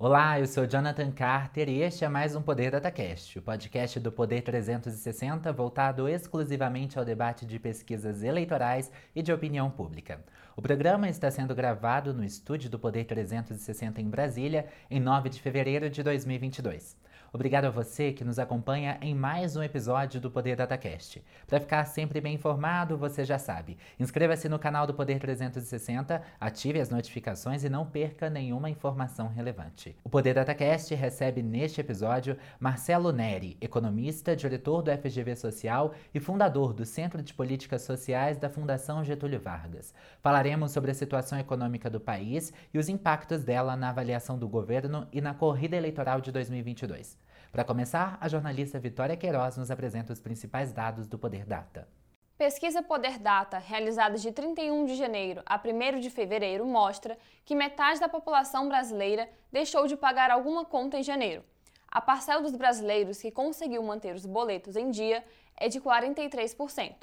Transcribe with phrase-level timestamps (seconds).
[0.00, 4.12] Olá, eu sou Jonathan Carter e este é mais um Poder DataCast, o podcast do
[4.12, 10.24] Poder 360 voltado exclusivamente ao debate de pesquisas eleitorais e de opinião pública.
[10.56, 15.42] O programa está sendo gravado no estúdio do Poder 360 em Brasília em 9 de
[15.42, 16.96] fevereiro de 2022.
[17.30, 21.22] Obrigado a você que nos acompanha em mais um episódio do Poder DataCast.
[21.46, 23.76] Para ficar sempre bem informado, você já sabe.
[24.00, 29.94] Inscreva-se no canal do Poder 360, ative as notificações e não perca nenhuma informação relevante.
[30.02, 36.72] O Poder DataCast recebe neste episódio Marcelo Neri, economista, diretor do FGV Social e fundador
[36.72, 39.92] do Centro de Políticas Sociais da Fundação Getúlio Vargas.
[40.22, 45.06] Falaremos sobre a situação econômica do país e os impactos dela na avaliação do governo
[45.12, 47.17] e na corrida eleitoral de 2022.
[47.50, 51.88] Para começar, a jornalista Vitória Queiroz nos apresenta os principais dados do Poder Data.
[52.36, 58.00] Pesquisa Poder Data, realizada de 31 de janeiro a 1 de fevereiro, mostra que metade
[58.00, 61.42] da população brasileira deixou de pagar alguma conta em janeiro.
[61.90, 65.24] A parcela dos brasileiros que conseguiu manter os boletos em dia
[65.56, 66.94] é de 43%.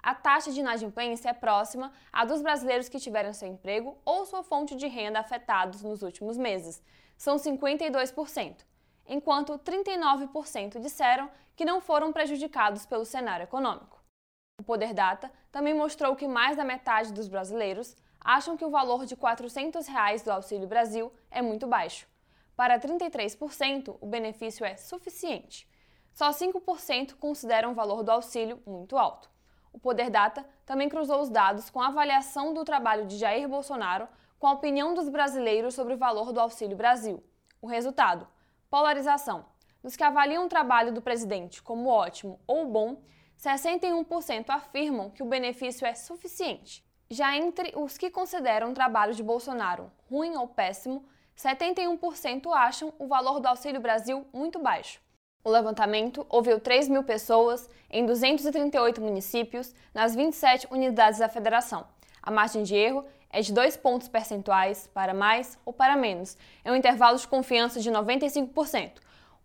[0.00, 4.44] A taxa de inadimplência é próxima à dos brasileiros que tiveram seu emprego ou sua
[4.44, 6.80] fonte de renda afetados nos últimos meses.
[7.18, 8.64] São 52%
[9.06, 14.02] enquanto 39% disseram que não foram prejudicados pelo cenário econômico.
[14.60, 19.04] O Poder Data também mostrou que mais da metade dos brasileiros acham que o valor
[19.04, 22.06] de 400 reais do Auxílio Brasil é muito baixo.
[22.54, 25.68] Para 33%, o benefício é suficiente.
[26.12, 29.30] Só 5% consideram o valor do auxílio muito alto.
[29.72, 34.06] O Poder Data também cruzou os dados com a avaliação do trabalho de Jair Bolsonaro
[34.38, 37.24] com a opinião dos brasileiros sobre o valor do Auxílio Brasil.
[37.60, 38.28] O resultado:
[38.72, 39.44] Polarização.
[39.82, 43.02] Dos que avaliam o trabalho do presidente como ótimo ou bom,
[43.38, 46.82] 61% afirmam que o benefício é suficiente.
[47.10, 51.04] Já entre os que consideram o trabalho de Bolsonaro ruim ou péssimo,
[51.36, 55.02] 71% acham o valor do Auxílio Brasil muito baixo.
[55.44, 61.86] O levantamento ouviu 3 mil pessoas em 238 municípios nas 27 unidades da federação.
[62.22, 66.70] A margem de erro é de 2 pontos percentuais para mais ou para menos, em
[66.70, 68.92] um intervalo de confiança de 95%.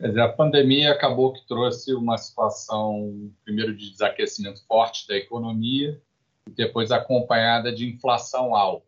[0.05, 5.99] Quer dizer, a pandemia acabou que trouxe uma situação, primeiro, de desaquecimento forte da economia
[6.47, 8.87] e depois acompanhada de inflação alta,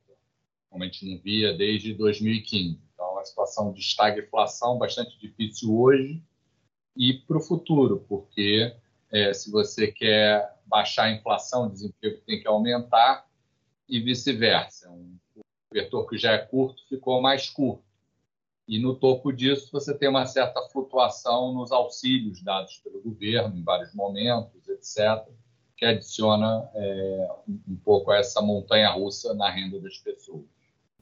[0.68, 2.78] como a gente não via desde 2015.
[2.92, 6.22] Então, uma situação de estagflação bastante difícil hoje
[6.94, 8.76] e para o futuro, porque
[9.10, 13.26] é, se você quer baixar a inflação, o desemprego tem que aumentar
[13.88, 14.90] e vice-versa.
[14.90, 15.16] Um
[15.72, 17.85] vetor que já é curto ficou mais curto.
[18.68, 23.62] E no topo disso, você tem uma certa flutuação nos auxílios dados pelo governo em
[23.62, 25.24] vários momentos, etc.,
[25.76, 30.44] que adiciona é, um pouco a essa montanha russa na renda das pessoas.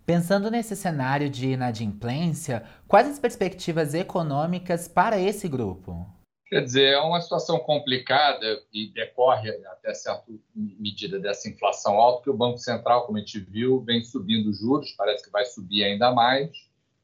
[0.05, 6.07] Pensando nesse cenário de inadimplência, quais as perspectivas econômicas para esse grupo?
[6.49, 10.25] Quer dizer, é uma situação complicada e decorre até certa
[10.55, 14.93] medida dessa inflação alta, que o Banco Central, como a gente viu, vem subindo juros,
[14.93, 16.51] parece que vai subir ainda mais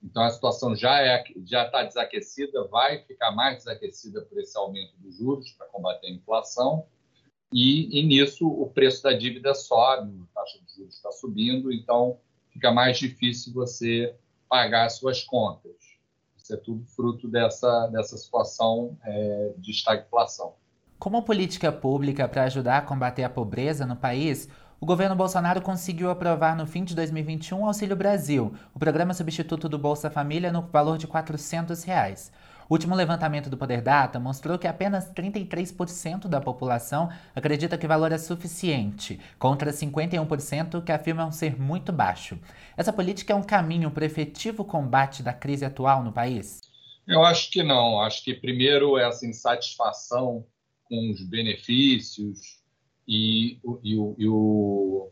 [0.03, 4.93] então a situação já é já está desaquecida, vai ficar mais desaquecida por esse aumento
[4.99, 6.87] dos juros para combater a inflação.
[7.53, 12.19] E, e nisso o preço da dívida sobe, a taxa de juros está subindo, então
[12.51, 14.15] fica mais difícil você
[14.49, 15.73] pagar as suas contas.
[16.37, 20.55] Isso é tudo fruto dessa, dessa situação é, de estagflação.
[20.99, 24.49] Como política pública para ajudar a combater a pobreza no país,
[24.81, 29.69] o governo Bolsonaro conseguiu aprovar no fim de 2021 o Auxílio Brasil, o programa substituto
[29.69, 32.33] do Bolsa Família no valor de 400 reais.
[32.67, 37.89] O último levantamento do Poder Data mostrou que apenas 33% da população acredita que o
[37.89, 42.39] valor é suficiente, contra 51% que afirmam ser muito baixo.
[42.75, 46.61] Essa política é um caminho para o efetivo combate da crise atual no país?
[47.07, 48.01] Eu acho que não.
[48.01, 50.47] Acho que, primeiro, essa insatisfação
[50.85, 52.60] com os benefícios
[53.11, 55.11] e, e, e, o,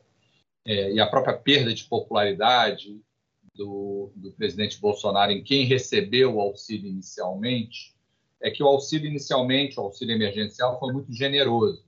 [0.65, 3.03] é, e a própria perda de popularidade
[3.57, 7.97] do, do presidente Bolsonaro em quem recebeu o auxílio inicialmente
[8.41, 11.85] é que o auxílio inicialmente, o auxílio emergencial, foi muito generoso.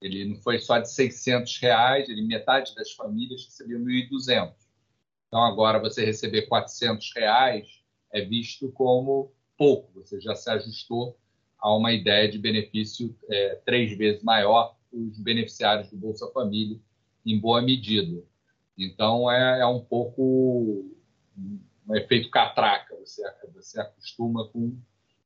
[0.00, 4.54] Ele não foi só de 600 reais, ele, metade das famílias recebeu 1.200.
[5.28, 7.68] Então, agora, você receber 400 reais
[8.10, 11.18] é visto como pouco, você já se ajustou
[11.58, 16.78] a uma ideia de benefício é, três vezes maior os beneficiários do Bolsa Família,
[17.26, 18.22] em boa medida.
[18.78, 20.90] Então, é, é um pouco
[21.86, 23.22] um efeito catraca, você,
[23.54, 24.76] você acostuma com,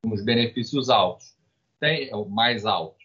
[0.03, 1.37] com os benefícios altos,
[1.79, 3.05] tem mais altos.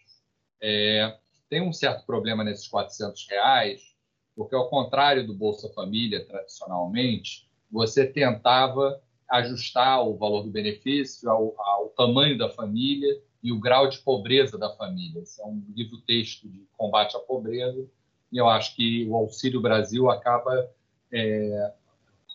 [0.60, 1.18] É,
[1.48, 3.94] tem um certo problema nesses 400 reais,
[4.34, 9.00] porque ao contrário do Bolsa Família, tradicionalmente, você tentava
[9.30, 14.56] ajustar o valor do benefício ao, ao tamanho da família e o grau de pobreza
[14.56, 15.20] da família.
[15.20, 17.86] Esse é um livro-texto de combate à pobreza,
[18.32, 20.66] e eu acho que o Auxílio Brasil acaba
[21.12, 21.72] é,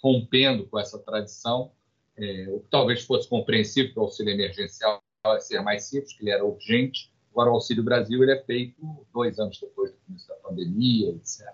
[0.03, 1.71] rompendo com essa tradição,
[2.15, 5.01] é, o que talvez fosse compreensível que o auxílio emergencial
[5.41, 7.11] ser mais simples, que ele era urgente.
[7.31, 11.47] Agora, o Auxílio Brasil ele é feito dois anos depois do começo da pandemia, etc.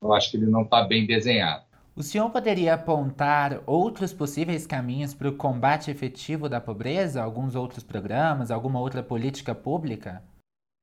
[0.00, 1.64] Eu acho que ele não está bem desenhado.
[1.98, 7.20] O senhor poderia apontar outros possíveis caminhos para o combate efetivo da pobreza?
[7.20, 10.22] Alguns outros programas, alguma outra política pública?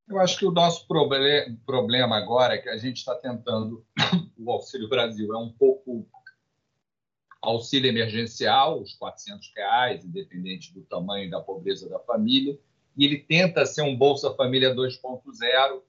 [0.09, 0.85] Eu acho que o nosso
[1.65, 3.85] problema agora é que a gente está tentando,
[4.38, 6.06] o Auxílio Brasil é um pouco
[7.41, 12.59] auxílio emergencial, os 400 reais, independente do tamanho da pobreza da família,
[12.97, 15.81] e ele tenta ser um Bolsa Família 2.0,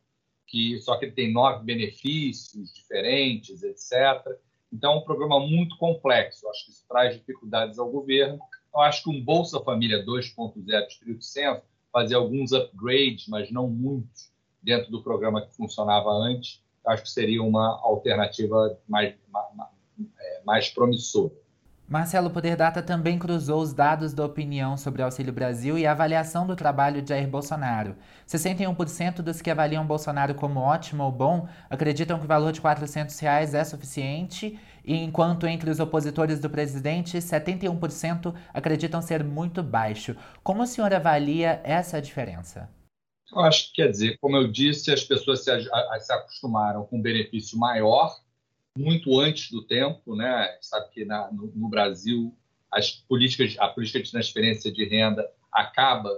[0.46, 4.38] que só que ele tem nove benefícios diferentes, etc.
[4.72, 6.48] Então, é um programa muito complexo.
[6.48, 8.38] Acho que isso traz dificuldades ao governo.
[8.74, 14.30] Eu acho que um Bolsa Família 2.0 Espírito Santo fazer alguns upgrades, mas não muitos,
[14.62, 19.68] dentro do programa que funcionava antes, acho que seria uma alternativa mais, mais,
[20.18, 21.32] é, mais promissora.
[21.88, 26.44] Marcelo Poder Data também cruzou os dados da opinião sobre Auxílio Brasil e a avaliação
[26.44, 27.94] do trabalho de Jair Bolsonaro.
[28.26, 33.16] 61% dos que avaliam Bolsonaro como ótimo ou bom acreditam que o valor de 400
[33.20, 40.16] reais é suficiente, enquanto entre os opositores do presidente, 71% acreditam ser muito baixo.
[40.42, 42.68] Como o senhor avalia essa diferença?
[43.32, 47.02] Eu acho que, quer dizer, como eu disse, as pessoas se, se acostumaram com um
[47.02, 48.25] benefício maior
[48.76, 50.56] muito antes do tempo, né?
[50.60, 52.36] Sabe que na, no, no, Brasil
[52.70, 56.10] as políticas, a política de transferência de renda acaba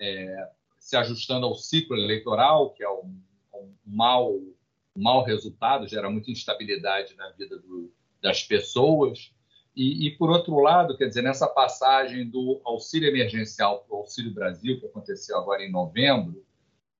[0.00, 0.48] é,
[0.78, 3.20] se ajustando ao ciclo eleitoral, que é um,
[3.54, 7.92] um mau, um mau resultado, gera muita instabilidade na vida do,
[8.22, 9.32] das pessoas.
[9.74, 14.32] E, e, por outro lado, quer dizer, nessa passagem do auxílio emergencial para o Auxílio
[14.32, 16.45] Brasil, que aconteceu agora em novembro,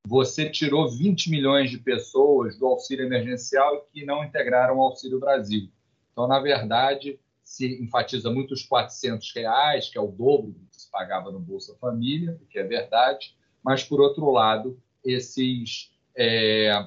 [0.06, 5.68] você tirou 20 milhões de pessoas do auxílio emergencial que não integraram o Auxílio Brasil.
[6.12, 10.80] Então, na verdade, se enfatiza muito os 400 reais, que é o dobro do que
[10.80, 16.86] se pagava no Bolsa Família, o que é verdade, mas, por outro lado, esses, é,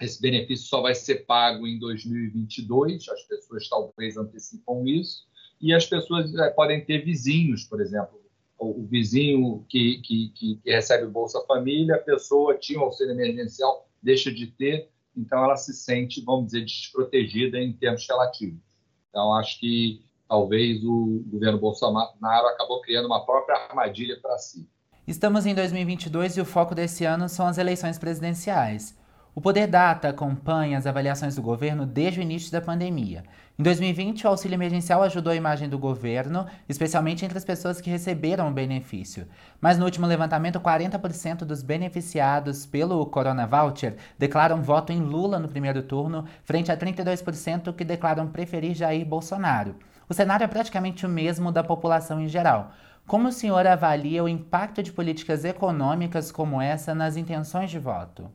[0.00, 5.28] esse benefício só vai ser pago em 2022, as pessoas talvez antecipam isso,
[5.60, 8.19] e as pessoas é, podem ter vizinhos, por exemplo,
[8.60, 14.30] o vizinho que, que, que, recebe Bolsa Família, a pessoa tinha o auxílio emergencial, deixa
[14.30, 18.60] de ter, então ela se sente, vamos dizer, desprotegida em termos relativos.
[19.08, 24.68] Então, acho que talvez o governo Bolsonaro acabou criando uma própria armadilha para si.
[25.06, 28.96] Estamos em 2022 e o foco desse ano são as eleições presidenciais.
[29.32, 33.22] O Poder Data acompanha as avaliações do governo desde o início da pandemia.
[33.56, 37.88] Em 2020, o auxílio emergencial ajudou a imagem do governo, especialmente entre as pessoas que
[37.88, 39.28] receberam o benefício.
[39.60, 45.48] Mas no último levantamento, 40% dos beneficiados pelo Corona Voucher declaram voto em Lula no
[45.48, 49.76] primeiro turno, frente a 32% que declaram preferir Jair Bolsonaro.
[50.08, 52.72] O cenário é praticamente o mesmo da população em geral.
[53.06, 58.28] Como o senhor avalia o impacto de políticas econômicas como essa nas intenções de voto?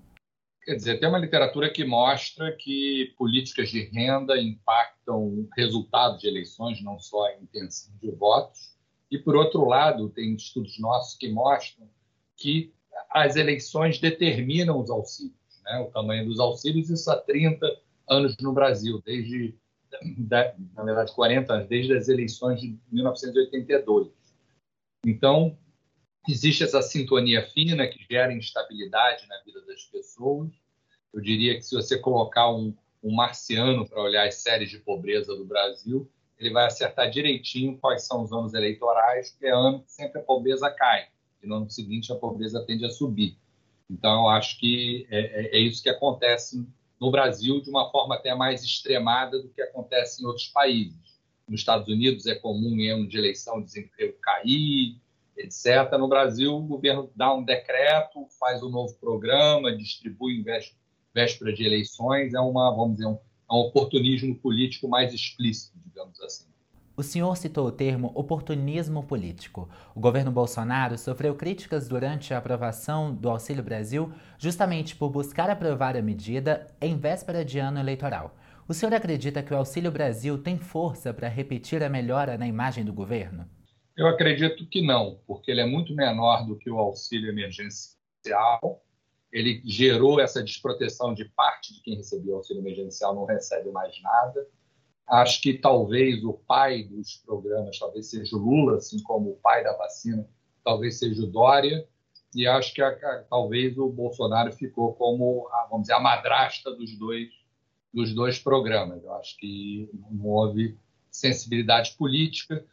[0.66, 6.28] Quer dizer, tem uma literatura que mostra que políticas de renda impactam o resultado de
[6.28, 8.76] eleições, não só a intenção de votos.
[9.12, 11.88] E, por outro lado, tem estudos nossos que mostram
[12.36, 12.74] que
[13.12, 15.80] as eleições determinam os auxílios, né?
[15.88, 17.66] o tamanho dos auxílios, isso há 30
[18.10, 19.56] anos no Brasil, desde,
[20.74, 24.10] na verdade, 40 anos, desde as eleições de 1982.
[25.06, 25.56] Então,
[26.32, 30.52] existe essa sintonia fina que gera instabilidade na vida das pessoas.
[31.14, 35.36] Eu diria que se você colocar um, um marciano para olhar as séries de pobreza
[35.36, 39.92] do Brasil, ele vai acertar direitinho quais são os anos eleitorais, porque é ano que
[39.92, 41.08] sempre a pobreza cai,
[41.42, 43.38] e no ano seguinte a pobreza tende a subir.
[43.90, 46.68] Então, acho que é, é, é isso que acontece
[47.00, 50.98] no Brasil de uma forma até mais extremada do que acontece em outros países.
[51.48, 54.98] Nos Estados Unidos é comum em ano de eleição o desemprego cair,
[55.38, 55.92] etc.
[56.00, 60.44] No Brasil, o governo dá um decreto, faz um novo programa, distribui em
[61.14, 63.18] véspera de eleições, é uma, vamos dizer, um,
[63.50, 66.46] é um oportunismo político mais explícito, digamos assim.
[66.98, 69.68] O senhor citou o termo oportunismo político.
[69.94, 75.98] O governo Bolsonaro sofreu críticas durante a aprovação do Auxílio Brasil justamente por buscar aprovar
[75.98, 78.34] a medida em véspera de ano eleitoral.
[78.66, 82.86] O senhor acredita que o Auxílio Brasil tem força para repetir a melhora na imagem
[82.86, 83.46] do governo?
[83.98, 88.84] Eu acredito que não, porque ele é muito menor do que o auxílio emergencial.
[89.32, 94.02] Ele gerou essa desproteção de parte de quem recebia o auxílio emergencial, não recebe mais
[94.02, 94.46] nada
[95.08, 99.64] Acho que talvez o pai dos programas, talvez seja o Lula, assim como o pai
[99.64, 100.28] da vacina,
[100.64, 101.88] talvez seja o Dória,
[102.34, 106.72] e acho que a, a, talvez o Bolsonaro ficou como, a, vamos dizer, a madrasta
[106.72, 107.30] dos dois,
[107.94, 109.04] dos dois programas.
[109.04, 110.76] Eu acho que não houve
[111.12, 112.66] sensibilidade política.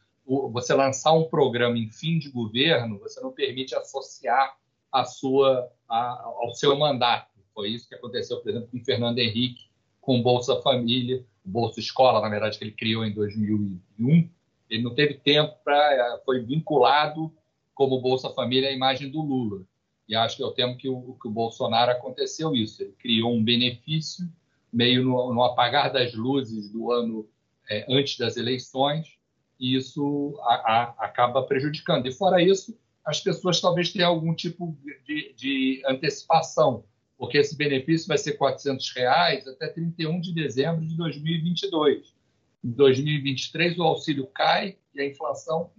[0.52, 4.56] Você lançar um programa em fim de governo, você não permite associar
[4.90, 7.30] a sua, ao seu mandato.
[7.54, 9.66] Foi isso que aconteceu, por exemplo, com Fernando Henrique,
[10.00, 14.30] com Bolsa Família Bolsa Escola, na verdade, que ele criou em 2001,
[14.70, 15.94] ele não teve tempo para.
[15.94, 17.32] Eh, foi vinculado
[17.74, 19.64] como Bolsa Família à imagem do Lula.
[20.08, 22.82] E acho que é o tempo que o, que o Bolsonaro aconteceu isso.
[22.82, 24.28] Ele criou um benefício
[24.72, 27.28] meio no, no apagar das luzes do ano
[27.68, 29.18] é, antes das eleições,
[29.62, 32.06] e isso a, a, acaba prejudicando.
[32.06, 34.76] E fora isso, as pessoas talvez tenham algum tipo
[35.06, 36.84] de, de antecipação
[37.22, 42.16] porque esse benefício vai ser 400 reais até 31 de dezembro de 2022.
[42.64, 45.70] Em 2023, o auxílio cai e a inflação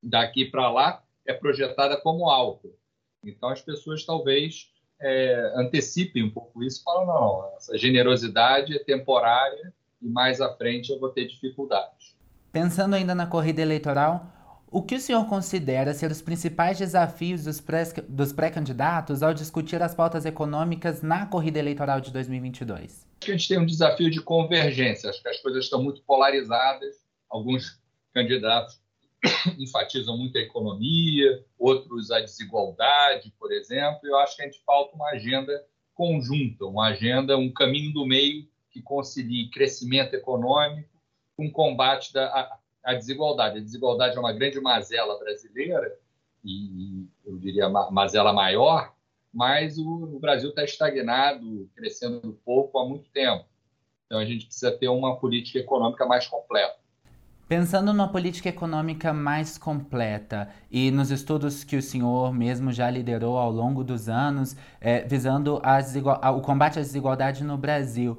[0.00, 2.68] daqui para lá é projetada como alta.
[3.24, 4.70] Então, as pessoas talvez
[5.00, 10.90] é, antecipem um pouco isso falam: não, essa generosidade é temporária e mais à frente
[10.92, 12.16] eu vou ter dificuldades.
[12.52, 14.32] Pensando ainda na corrida eleitoral,
[14.70, 17.44] o que o senhor considera ser os principais desafios
[18.08, 22.84] dos pré-candidatos ao discutir as pautas econômicas na corrida eleitoral de 2022?
[22.84, 25.10] Acho que a gente tem um desafio de convergência.
[25.10, 26.96] Acho que as coisas estão muito polarizadas.
[27.30, 27.80] Alguns
[28.14, 28.80] candidatos
[29.58, 34.00] enfatizam muito a economia, outros a desigualdade, por exemplo.
[34.04, 35.52] Eu acho que a gente falta uma agenda
[35.94, 40.97] conjunta, uma agenda, um caminho do meio que concilie crescimento econômico
[41.38, 43.58] com combate da, a desigualdade.
[43.58, 45.96] A desigualdade é uma grande mazela brasileira,
[46.44, 48.92] e eu diria mazela maior,
[49.32, 53.44] mas o, o Brasil está estagnado, crescendo pouco há muito tempo.
[54.06, 56.76] Então a gente precisa ter uma política econômica mais completa.
[57.46, 63.38] Pensando numa política econômica mais completa e nos estudos que o senhor mesmo já liderou
[63.38, 68.18] ao longo dos anos, é, visando o combate à desigualdade no Brasil,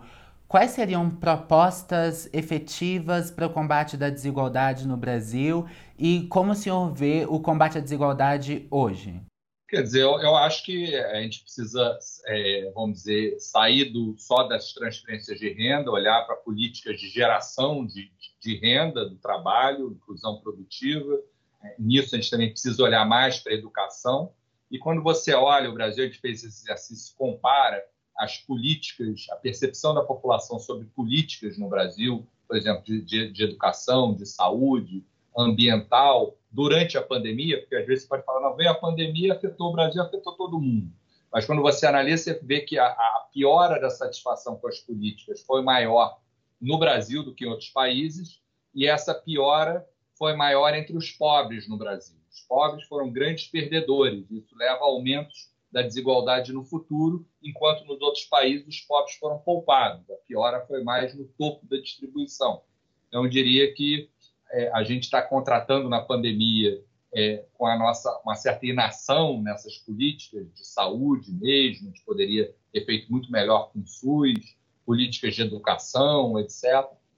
[0.49, 6.91] Quais seriam propostas efetivas para o combate da desigualdade no Brasil e como o senhor
[6.91, 9.21] vê o combate à desigualdade hoje?
[9.67, 14.47] Quer dizer, eu, eu acho que a gente precisa, é, vamos dizer, sair do, só
[14.47, 20.41] das transferências de renda, olhar para políticas de geração de, de renda do trabalho, inclusão
[20.41, 21.21] produtiva.
[21.63, 24.33] É, nisso, a gente também precisa olhar mais para a educação.
[24.71, 27.79] E quando você olha o Brasil, a gente fez esse exercício, compara
[28.19, 33.43] as políticas, a percepção da população sobre políticas no Brasil, por exemplo, de, de, de,
[33.43, 35.05] educação, de saúde,
[35.37, 39.69] ambiental, durante a pandemia, porque às vezes você pode falar, não, veio a pandemia, afetou
[39.69, 40.91] o Brasil, afetou todo mundo.
[41.31, 45.41] Mas quando você analisa, você vê que a, a piora da satisfação com as políticas
[45.41, 46.19] foi maior
[46.59, 48.41] no Brasil do que em outros países,
[48.75, 52.17] e essa piora foi maior entre os pobres no Brasil.
[52.29, 58.01] Os pobres foram grandes perdedores, isso leva a aumentos da desigualdade no futuro, enquanto nos
[58.01, 60.09] outros países os pobres foram poupados.
[60.09, 62.63] A piora foi mais no topo da distribuição.
[63.07, 64.09] Então, eu diria que
[64.51, 66.83] é, a gente está contratando na pandemia
[67.13, 72.53] é, com a nossa uma certa inação nessas políticas de saúde mesmo, a gente poderia
[72.71, 76.65] ter feito muito melhor com o SUS, políticas de educação, etc.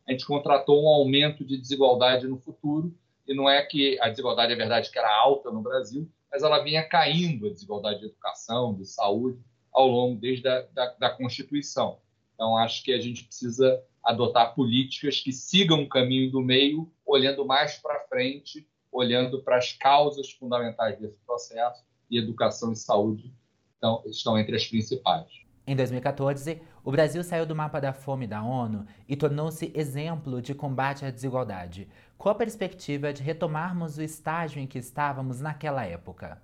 [0.08, 2.93] A gente contratou um aumento de desigualdade no futuro,
[3.27, 6.64] e não é que a desigualdade é verdade que era alta no Brasil, mas ela
[6.64, 9.40] vinha caindo, a desigualdade de educação, de saúde,
[9.72, 12.00] ao longo desde a da, da Constituição.
[12.34, 17.46] Então, acho que a gente precisa adotar políticas que sigam o caminho do meio, olhando
[17.46, 23.34] mais para frente olhando para as causas fundamentais desse processo e educação e saúde
[23.78, 25.28] então, estão entre as principais.
[25.65, 30.56] Em 2014, o Brasil saiu do mapa da fome da ONU e tornou-se exemplo de
[30.56, 31.88] combate à desigualdade.
[32.18, 36.41] Qual a perspectiva de retomarmos o estágio em que estávamos naquela época?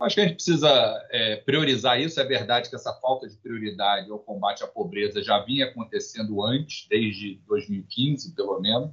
[0.00, 2.20] Acho que a gente precisa é, priorizar isso.
[2.20, 6.86] É verdade que essa falta de prioridade ao combate à pobreza já vinha acontecendo antes,
[6.88, 8.90] desde 2015, pelo menos.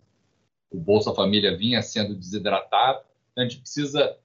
[0.70, 3.04] O Bolsa Família vinha sendo desidratado.
[3.32, 4.16] Então, a gente precisa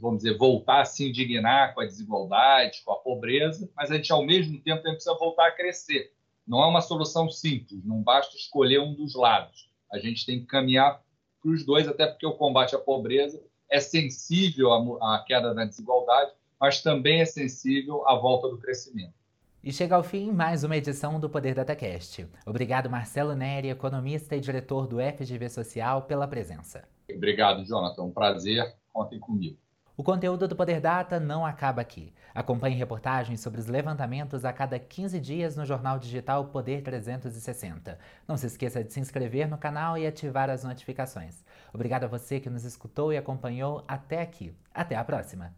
[0.00, 4.12] vamos dizer, voltar a se indignar com a desigualdade, com a pobreza, mas a gente,
[4.12, 6.12] ao mesmo tempo, precisa voltar a crescer.
[6.46, 9.70] Não é uma solução simples, não basta escolher um dos lados.
[9.92, 11.02] A gente tem que caminhar
[11.40, 16.32] para os dois, até porque o combate à pobreza é sensível à queda da desigualdade,
[16.60, 19.14] mas também é sensível à volta do crescimento.
[19.62, 22.26] E chega ao fim mais uma edição do Poder DataCast.
[22.44, 26.82] Obrigado, Marcelo Neri, economista e diretor do FGV Social, pela presença.
[27.08, 28.02] Obrigado, Jonathan.
[28.02, 29.58] Um prazer contem comigo.
[29.94, 32.14] O conteúdo do Poder Data não acaba aqui.
[32.34, 37.98] Acompanhe reportagens sobre os levantamentos a cada 15 dias no jornal digital Poder 360.
[38.26, 41.44] Não se esqueça de se inscrever no canal e ativar as notificações.
[41.74, 44.54] Obrigado a você que nos escutou e acompanhou até aqui.
[44.72, 45.54] Até a próxima!